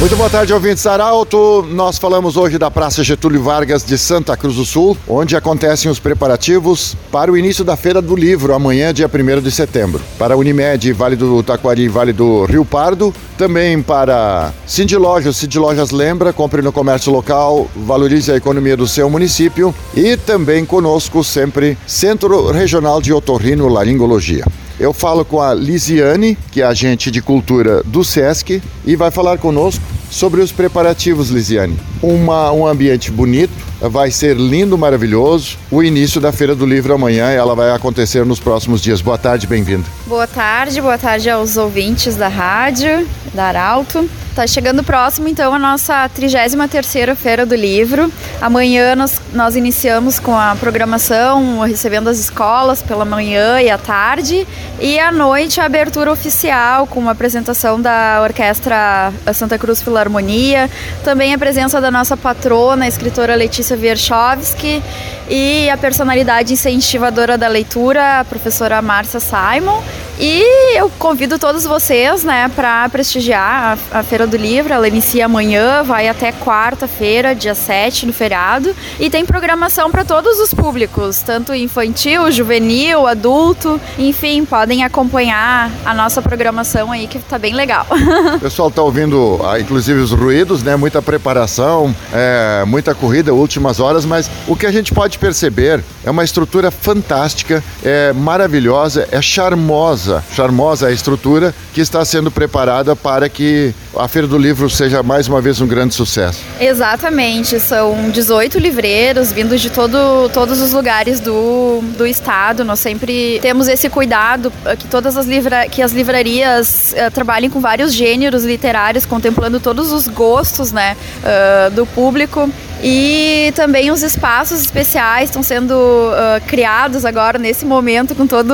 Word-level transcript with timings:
Muito 0.00 0.14
boa 0.14 0.30
tarde, 0.30 0.54
ouvintes 0.54 0.86
Arauto. 0.86 1.66
Nós 1.72 1.98
falamos 1.98 2.36
hoje 2.36 2.56
da 2.56 2.70
Praça 2.70 3.02
Getúlio 3.02 3.42
Vargas 3.42 3.82
de 3.82 3.98
Santa 3.98 4.36
Cruz 4.36 4.54
do 4.54 4.64
Sul, 4.64 4.96
onde 5.08 5.34
acontecem 5.34 5.90
os 5.90 5.98
preparativos 5.98 6.96
para 7.10 7.32
o 7.32 7.36
início 7.36 7.64
da 7.64 7.76
Feira 7.76 8.00
do 8.00 8.14
Livro, 8.14 8.54
amanhã, 8.54 8.94
dia 8.94 9.10
1 9.12 9.40
de 9.42 9.50
setembro. 9.50 10.00
Para 10.16 10.34
a 10.34 10.36
Unimed, 10.36 10.92
Vale 10.92 11.16
do 11.16 11.42
Taquari 11.42 11.82
e 11.82 11.88
Vale 11.88 12.12
do 12.12 12.44
Rio 12.44 12.64
Pardo, 12.64 13.12
também 13.36 13.82
para 13.82 14.52
Cindy 14.68 14.96
Lojas, 14.96 15.36
Cindy 15.36 15.58
Lojas 15.58 15.90
lembra, 15.90 16.32
compre 16.32 16.62
no 16.62 16.70
comércio 16.70 17.10
local, 17.10 17.68
valorize 17.74 18.30
a 18.30 18.36
economia 18.36 18.76
do 18.76 18.86
seu 18.86 19.10
município 19.10 19.74
e 19.96 20.16
também 20.16 20.64
conosco 20.64 21.24
sempre 21.24 21.76
Centro 21.88 22.52
Regional 22.52 23.02
de 23.02 23.12
Otorrino 23.12 23.66
Laringologia. 23.66 24.44
Eu 24.78 24.92
falo 24.92 25.24
com 25.24 25.40
a 25.40 25.52
Lisiane, 25.52 26.38
que 26.52 26.62
é 26.62 26.64
agente 26.64 27.10
de 27.10 27.20
cultura 27.20 27.82
do 27.82 28.04
SESC, 28.04 28.62
e 28.86 28.94
vai 28.94 29.10
falar 29.10 29.36
conosco 29.38 29.82
sobre 30.08 30.40
os 30.40 30.52
preparativos, 30.52 31.30
Lisiane. 31.30 31.76
Uma, 32.00 32.52
um 32.52 32.64
ambiente 32.64 33.10
bonito, 33.10 33.52
vai 33.80 34.12
ser 34.12 34.36
lindo, 34.36 34.78
maravilhoso. 34.78 35.58
O 35.68 35.82
início 35.82 36.20
da 36.20 36.30
Feira 36.30 36.54
do 36.54 36.64
Livro 36.64 36.94
amanhã, 36.94 37.28
ela 37.28 37.56
vai 37.56 37.72
acontecer 37.72 38.24
nos 38.24 38.38
próximos 38.38 38.80
dias. 38.80 39.00
Boa 39.00 39.18
tarde, 39.18 39.48
bem-vindo. 39.48 39.84
Boa 40.06 40.28
tarde, 40.28 40.80
boa 40.80 40.96
tarde 40.96 41.28
aos 41.28 41.56
ouvintes 41.56 42.14
da 42.14 42.28
rádio, 42.28 43.04
da 43.34 43.46
Arauto. 43.46 44.08
Tá 44.38 44.46
chegando 44.46 44.84
próximo, 44.84 45.26
então, 45.26 45.52
a 45.52 45.58
nossa 45.58 46.08
33ª 46.10 47.16
Feira 47.16 47.44
do 47.44 47.56
Livro. 47.56 48.08
Amanhã 48.40 48.94
nós, 48.94 49.20
nós 49.32 49.56
iniciamos 49.56 50.20
com 50.20 50.32
a 50.32 50.54
programação, 50.54 51.62
recebendo 51.62 52.06
as 52.06 52.20
escolas 52.20 52.80
pela 52.80 53.04
manhã 53.04 53.60
e 53.60 53.68
à 53.68 53.76
tarde. 53.76 54.46
E 54.78 54.96
à 55.00 55.10
noite 55.10 55.60
a 55.60 55.64
abertura 55.64 56.12
oficial, 56.12 56.86
com 56.86 57.00
uma 57.00 57.10
apresentação 57.10 57.82
da 57.82 58.20
Orquestra 58.22 59.12
Santa 59.34 59.58
Cruz 59.58 59.82
Filarmonia. 59.82 60.70
Também 61.02 61.34
a 61.34 61.38
presença 61.38 61.80
da 61.80 61.90
nossa 61.90 62.16
patrona, 62.16 62.84
a 62.84 62.88
escritora 62.88 63.34
Letícia 63.34 63.76
Wierchowski. 63.76 64.80
E 65.28 65.68
a 65.68 65.76
personalidade 65.76 66.52
incentivadora 66.52 67.36
da 67.36 67.48
leitura, 67.48 68.20
a 68.20 68.24
professora 68.24 68.80
Márcia 68.80 69.18
Simon. 69.18 69.82
E 70.20 70.76
eu 70.76 70.90
convido 70.98 71.38
todos 71.38 71.64
vocês, 71.64 72.24
né, 72.24 72.50
para 72.56 72.88
prestigiar 72.88 73.78
a, 73.92 74.00
a, 74.00 74.02
Feira 74.02 74.26
do 74.26 74.36
Livro. 74.36 74.72
Ela 74.72 74.88
inicia 74.88 75.26
amanhã, 75.26 75.84
vai 75.84 76.08
até 76.08 76.32
quarta-feira, 76.32 77.36
dia 77.36 77.54
7, 77.54 78.04
no 78.04 78.12
feriado. 78.12 78.74
E 78.98 79.08
tem 79.08 79.24
programação 79.24 79.92
para 79.92 80.04
todos 80.04 80.40
os 80.40 80.52
públicos, 80.52 81.22
tanto 81.22 81.54
infantil, 81.54 82.32
juvenil, 82.32 83.06
adulto. 83.06 83.80
Enfim, 83.96 84.44
podem 84.44 84.82
acompanhar 84.82 85.70
a 85.84 85.94
nossa 85.94 86.20
programação 86.20 86.90
aí, 86.90 87.06
que 87.06 87.20
tá 87.20 87.38
bem 87.38 87.54
legal. 87.54 87.86
O 88.38 88.40
pessoal 88.40 88.70
tá 88.70 88.82
ouvindo, 88.82 89.40
ah, 89.44 89.58
inclusive, 89.58 90.00
os 90.00 90.12
ruídos, 90.12 90.62
né? 90.62 90.76
Muita 90.76 91.02
preparação, 91.02 91.94
é, 92.12 92.64
muita 92.66 92.94
corrida, 92.94 93.32
últimas 93.32 93.80
horas, 93.80 94.04
mas 94.04 94.30
o 94.46 94.54
que 94.54 94.66
a 94.66 94.72
gente 94.72 94.92
pode 94.92 95.18
perceber 95.18 95.82
é 96.04 96.10
uma 96.10 96.24
estrutura 96.24 96.70
fantástica, 96.70 97.62
é 97.82 98.12
maravilhosa, 98.12 99.08
é 99.10 99.20
charmosa 99.20 100.07
charmosa, 100.08 100.24
charmosa 100.34 100.86
a 100.88 100.92
estrutura 100.92 101.54
que 101.72 101.80
está 101.80 102.04
sendo 102.04 102.30
preparada 102.30 102.96
para 102.96 103.28
que 103.28 103.74
a 103.96 104.08
Feira 104.08 104.26
do 104.26 104.38
Livro 104.38 104.68
seja 104.70 105.02
mais 105.02 105.28
uma 105.28 105.40
vez 105.40 105.60
um 105.60 105.66
grande 105.66 105.94
sucesso. 105.94 106.40
Exatamente, 106.60 107.60
são 107.60 108.10
18 108.10 108.58
livreiros 108.58 109.32
vindos 109.32 109.60
de 109.60 109.70
todo, 109.70 110.28
todos 110.30 110.60
os 110.60 110.72
lugares 110.72 111.20
do, 111.20 111.80
do 111.96 112.06
estado. 112.06 112.64
Nós 112.64 112.80
sempre 112.80 113.38
temos 113.42 113.68
esse 113.68 113.88
cuidado 113.88 114.52
eh, 114.64 114.76
que 114.76 114.86
todas 114.86 115.16
as, 115.16 115.26
livra, 115.26 115.68
que 115.68 115.82
as 115.82 115.92
livrarias 115.92 116.94
uh, 116.94 117.10
trabalhem 117.10 117.50
com 117.50 117.60
vários 117.60 117.92
gêneros 117.92 118.44
literários, 118.44 119.04
contemplando 119.04 119.60
todos 119.60 119.92
os 119.92 120.08
gostos 120.08 120.72
né, 120.72 120.96
uh, 121.18 121.70
do 121.70 121.84
público. 121.86 122.50
E 122.82 123.52
também 123.56 123.90
os 123.90 124.02
espaços 124.02 124.60
especiais 124.60 125.30
estão 125.30 125.42
sendo 125.42 125.72
uh, 125.72 126.40
criados 126.46 127.04
agora 127.04 127.38
nesse 127.38 127.64
momento 127.64 128.14
com 128.14 128.26
todo 128.26 128.52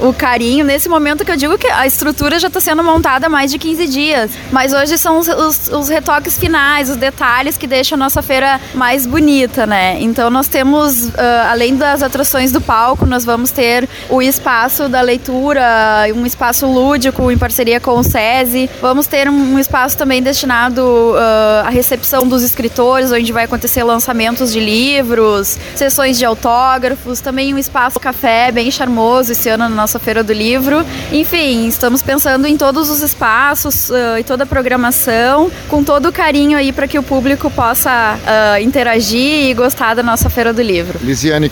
o 0.00 0.12
carinho. 0.12 0.64
Nesse 0.64 0.88
momento 0.88 1.24
que 1.24 1.32
eu 1.32 1.36
digo 1.36 1.58
que 1.58 1.66
a 1.66 1.86
estrutura 1.86 2.38
já 2.38 2.48
está 2.48 2.60
sendo 2.60 2.84
montada 2.84 3.26
há 3.26 3.28
mais 3.28 3.50
de 3.50 3.58
15 3.58 3.86
dias. 3.88 4.30
Mas 4.52 4.72
hoje 4.72 4.96
são 4.96 5.18
os, 5.18 5.28
os, 5.28 5.68
os, 5.68 5.88
retoques 5.88 6.38
finais, 6.38 6.88
os 6.88 6.96
detalhes 6.96 7.56
que 7.56 7.66
deixam 7.66 7.96
a 7.96 7.98
nossa 7.98 8.22
feira 8.22 8.60
mais 8.74 9.06
bonita, 9.06 9.66
né? 9.66 9.96
Então 10.00 10.30
nós 10.30 10.46
temos, 10.46 11.06
uh, 11.06 11.12
além 11.50 11.76
das 11.76 12.02
atrações 12.02 12.52
do 12.52 12.60
palco, 12.60 13.04
nós 13.06 13.24
vamos 13.24 13.50
ter 13.50 13.88
o 14.08 14.22
espaço 14.22 14.88
da 14.88 15.00
leitura, 15.00 16.06
um 16.14 16.24
espaço 16.24 16.66
lúdico 16.66 17.30
em 17.30 17.36
parceria 17.36 17.80
com 17.80 17.98
o 17.98 18.04
SESI. 18.04 18.70
Vamos 18.80 19.06
ter 19.06 19.28
um, 19.28 19.58
espaço 19.58 19.96
também 19.96 20.22
destinado 20.22 20.80
uh, 20.80 21.66
à 21.66 21.70
recepção 21.70 22.26
dos 22.26 22.42
escritores, 22.42 23.10
onde 23.10 23.32
vai 23.32 23.44
acontecer 23.44 23.63
acontecer 23.64 23.82
lançamentos 23.82 24.52
de 24.52 24.60
livros, 24.60 25.58
sessões 25.74 26.18
de 26.18 26.24
autógrafos, 26.24 27.20
também 27.20 27.54
um 27.54 27.58
espaço 27.58 27.98
café 27.98 28.52
bem 28.52 28.70
charmoso 28.70 29.32
esse 29.32 29.48
ano 29.48 29.66
na 29.68 29.74
nossa 29.74 29.98
Feira 29.98 30.22
do 30.22 30.34
Livro. 30.34 30.84
Enfim, 31.10 31.66
estamos 31.66 32.02
pensando 32.02 32.46
em 32.46 32.58
todos 32.58 32.90
os 32.90 33.00
espaços 33.00 33.88
uh, 33.88 34.18
e 34.18 34.24
toda 34.24 34.44
a 34.44 34.46
programação, 34.46 35.50
com 35.68 35.82
todo 35.82 36.08
o 36.08 36.12
carinho 36.12 36.58
aí 36.58 36.72
para 36.72 36.86
que 36.86 36.98
o 36.98 37.02
público 37.02 37.50
possa 37.50 38.18
uh, 38.18 38.62
interagir 38.62 39.46
e 39.48 39.54
gostar 39.54 39.94
da 39.94 40.02
nossa 40.02 40.28
Feira 40.28 40.52
do 40.52 40.60
Livro. 40.60 40.98
Lisiane, 41.02 41.50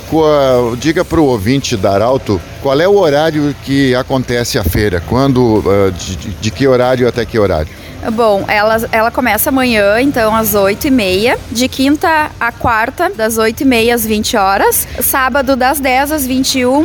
diga 0.78 1.04
para 1.04 1.20
o 1.20 1.24
ouvinte 1.24 1.78
da 1.78 1.94
Arauto 1.94 2.38
qual 2.62 2.78
é 2.80 2.86
o 2.86 2.96
horário 2.96 3.54
que 3.64 3.94
acontece 3.94 4.58
a 4.58 4.62
feira, 4.62 5.02
quando, 5.08 5.58
uh, 5.58 5.90
de, 5.92 6.16
de 6.16 6.50
que 6.50 6.68
horário 6.68 7.08
até 7.08 7.24
que 7.24 7.38
horário? 7.38 7.81
Bom, 8.10 8.44
ela, 8.48 8.76
ela 8.90 9.10
começa 9.10 9.50
amanhã, 9.50 10.00
então, 10.00 10.34
às 10.34 10.54
8h30. 10.54 11.38
De 11.50 11.68
quinta 11.68 12.30
a 12.40 12.50
quarta, 12.50 13.10
das 13.10 13.36
8h30 13.36 13.94
às 13.94 14.06
20 14.06 14.36
horas. 14.36 14.88
Sábado, 15.00 15.54
das 15.54 15.78
10 15.78 16.12
às 16.12 16.26
21, 16.26 16.84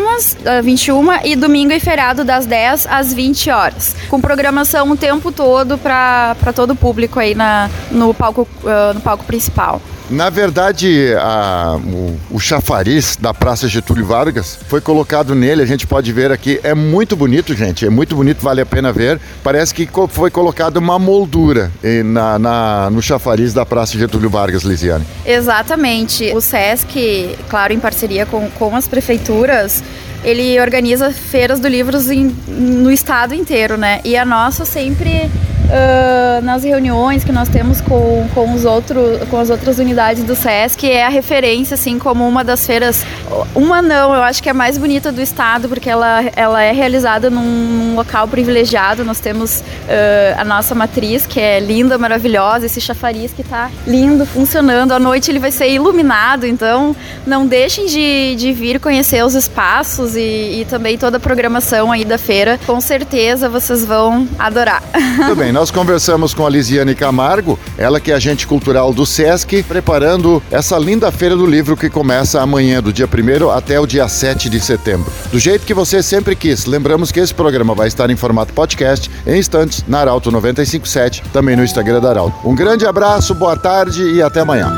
21 0.63 1.25
e 1.25 1.35
domingo 1.35 1.73
e 1.73 1.79
feriado, 1.79 2.23
das 2.23 2.45
10 2.45 2.87
às 2.87 3.13
20 3.13 3.49
horas. 3.49 3.95
Com 4.09 4.21
programação 4.21 4.91
o 4.91 4.97
tempo 4.97 5.31
todo 5.31 5.77
para 5.77 6.35
todo 6.53 6.71
o 6.71 6.75
público 6.75 7.19
aí 7.19 7.33
na, 7.33 7.69
no, 7.91 8.13
palco, 8.13 8.47
uh, 8.63 8.93
no 8.93 9.01
palco 9.01 9.23
principal. 9.25 9.81
Na 10.09 10.29
verdade, 10.29 11.13
a, 11.19 11.77
o, 11.83 12.17
o, 12.31 12.39
chafariz 12.39 13.17
da 13.19 13.33
Praça 13.33 13.67
Getúlio 13.67 14.05
Vargas 14.05 14.57
foi 14.67 14.79
colocado 14.79 15.35
nele, 15.35 15.61
a 15.61 15.65
gente 15.65 15.85
pode 15.85 16.13
ver 16.13 16.31
aqui, 16.31 16.59
é 16.63 16.73
muito 16.73 17.15
bonito, 17.15 17.53
gente, 17.53 17.85
é 17.85 17.89
muito 17.89 18.15
bonito, 18.15 18.41
vale 18.41 18.61
a 18.61 18.65
pena 18.65 18.93
ver. 18.93 19.19
Parece 19.43 19.73
que 19.73 19.87
foi 20.09 20.31
colocada 20.31 20.79
uma 20.79 20.97
moldura 20.97 21.71
na, 22.05 22.39
na, 22.39 22.89
no 22.89 23.01
chafariz 23.01 23.53
da 23.53 23.65
Praça 23.65 23.97
Getúlio 23.97 24.29
Vargas, 24.29 24.63
Lisiane. 24.63 25.05
Exatamente. 25.25 26.31
O 26.33 26.39
SESC, 26.39 27.37
claro, 27.49 27.73
em 27.73 27.79
parceria 27.79 28.25
com, 28.25 28.49
com 28.51 28.75
as 28.75 28.87
prefeituras, 28.87 29.83
ele 30.23 30.59
organiza 30.59 31.11
feiras 31.11 31.59
do 31.59 31.67
livros 31.67 32.09
em, 32.09 32.35
no 32.47 32.91
estado 32.91 33.33
inteiro, 33.33 33.77
né? 33.77 33.99
E 34.03 34.15
a 34.15 34.25
nossa 34.25 34.63
sempre 34.63 35.29
uh, 35.67 36.41
nas 36.43 36.63
reuniões 36.63 37.23
que 37.23 37.31
nós 37.31 37.49
temos 37.49 37.81
com, 37.81 38.27
com, 38.33 38.53
os 38.53 38.65
outro, 38.65 39.01
com 39.29 39.37
as 39.37 39.49
outras 39.49 39.79
unidades 39.79 40.23
do 40.23 40.35
SESC 40.35 40.89
é 40.89 41.05
a 41.05 41.09
referência, 41.09 41.75
assim, 41.75 41.99
como 41.99 42.27
uma 42.27 42.43
das 42.43 42.65
feiras, 42.65 43.05
uma 43.53 43.81
não, 43.81 44.13
eu 44.13 44.23
acho 44.23 44.41
que 44.41 44.49
é 44.49 44.51
a 44.51 44.55
mais 44.55 44.77
bonita 44.77 45.11
do 45.11 45.21
estado, 45.21 45.67
porque 45.67 45.89
ela, 45.89 46.23
ela 46.35 46.61
é 46.61 46.71
realizada 46.71 47.29
num, 47.29 47.41
num 47.41 47.95
local 47.95 48.27
privilegiado, 48.27 49.03
nós 49.03 49.19
temos 49.19 49.59
uh, 49.59 50.39
a 50.39 50.43
nossa 50.43 50.73
matriz, 50.73 51.25
que 51.25 51.39
é 51.39 51.59
linda, 51.59 51.97
maravilhosa, 51.97 52.65
esse 52.65 52.79
chafariz 52.79 53.33
que 53.33 53.41
está 53.41 53.69
lindo, 53.85 54.25
funcionando, 54.25 54.91
à 54.91 54.99
noite 54.99 55.31
ele 55.31 55.39
vai 55.39 55.51
ser 55.51 55.69
iluminado, 55.69 56.45
então 56.45 56.95
não 57.25 57.45
deixem 57.45 57.85
de, 57.85 58.35
de 58.35 58.53
vir 58.53 58.79
conhecer 58.79 59.23
os 59.23 59.35
espaços 59.35 60.15
e, 60.15 60.61
e 60.61 60.67
também 60.69 60.97
toda 60.97 61.17
a 61.17 61.19
programação 61.19 61.91
aí 61.91 62.05
da 62.05 62.17
feira, 62.17 62.59
com 62.65 62.79
certeza 62.79 63.49
vocês 63.49 63.83
vão 63.83 64.27
adorar. 64.37 64.81
Tudo 65.17 65.35
bem, 65.35 65.51
nós 65.57 65.71
conversamos 65.71 66.35
com 66.35 66.45
a 66.45 66.49
Lisiane 66.51 66.93
Camargo, 66.93 67.57
ela 67.79 67.99
que 67.99 68.11
é 68.11 68.15
agente 68.15 68.45
cultural 68.45 68.93
do 68.93 69.07
SESC, 69.07 69.63
preparando 69.63 70.39
essa 70.51 70.77
linda 70.77 71.11
feira 71.11 71.35
do 71.35 71.47
livro 71.47 71.75
que 71.75 71.89
começa 71.89 72.39
amanhã, 72.39 72.79
do 72.79 72.93
dia 72.93 73.07
1 73.07 73.49
até 73.49 73.79
o 73.79 73.87
dia 73.87 74.07
7 74.07 74.51
de 74.51 74.59
setembro. 74.59 75.11
Do 75.31 75.39
jeito 75.39 75.65
que 75.65 75.73
você 75.73 76.03
sempre 76.03 76.35
quis. 76.35 76.67
Lembramos 76.67 77.11
que 77.11 77.19
esse 77.19 77.33
programa 77.33 77.73
vai 77.73 77.87
estar 77.87 78.07
em 78.11 78.15
formato 78.15 78.53
podcast 78.53 79.09
em 79.25 79.39
instantes 79.39 79.83
na 79.87 80.01
Arauto 80.01 80.29
957, 80.29 81.23
também 81.33 81.55
no 81.55 81.63
Instagram 81.63 82.01
da 82.01 82.11
Arauto. 82.11 82.47
Um 82.47 82.53
grande 82.53 82.85
abraço, 82.85 83.33
boa 83.33 83.57
tarde 83.57 84.03
e 84.03 84.21
até 84.21 84.41
amanhã. 84.41 84.71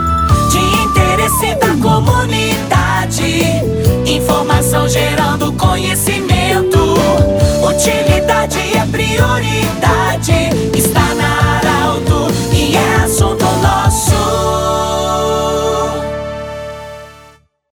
De 0.50 0.60
interesse 0.60 1.56
da 1.56 1.76
comunidade, 1.76 3.44
informação 4.06 4.88
gerando 4.88 5.52
conhecimento, 5.52 6.96
utilidade 7.68 8.60
é 8.78 8.86
prioridade 8.90 9.69